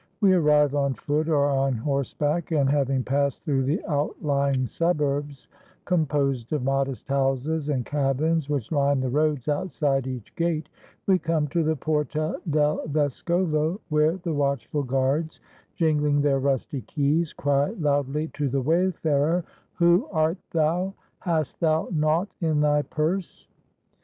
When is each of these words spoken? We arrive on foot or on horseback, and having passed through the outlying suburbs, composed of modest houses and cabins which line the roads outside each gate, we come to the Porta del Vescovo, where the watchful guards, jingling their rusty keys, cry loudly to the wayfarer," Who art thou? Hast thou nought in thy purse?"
We 0.19 0.33
arrive 0.33 0.73
on 0.73 0.95
foot 0.95 1.29
or 1.29 1.45
on 1.45 1.73
horseback, 1.75 2.49
and 2.51 2.67
having 2.67 3.03
passed 3.03 3.43
through 3.43 3.65
the 3.65 3.85
outlying 3.85 4.65
suburbs, 4.65 5.47
composed 5.85 6.51
of 6.53 6.63
modest 6.63 7.07
houses 7.07 7.69
and 7.69 7.85
cabins 7.85 8.49
which 8.49 8.71
line 8.71 8.99
the 8.99 9.11
roads 9.11 9.47
outside 9.47 10.07
each 10.07 10.35
gate, 10.35 10.69
we 11.05 11.19
come 11.19 11.45
to 11.49 11.61
the 11.63 11.75
Porta 11.75 12.41
del 12.49 12.81
Vescovo, 12.87 13.79
where 13.89 14.17
the 14.17 14.33
watchful 14.33 14.81
guards, 14.81 15.39
jingling 15.75 16.21
their 16.23 16.39
rusty 16.39 16.81
keys, 16.81 17.31
cry 17.31 17.69
loudly 17.77 18.29
to 18.29 18.49
the 18.49 18.59
wayfarer," 18.61 19.43
Who 19.75 20.09
art 20.11 20.39
thou? 20.49 20.95
Hast 21.19 21.59
thou 21.59 21.89
nought 21.91 22.29
in 22.41 22.59
thy 22.61 22.81
purse?" 22.81 23.47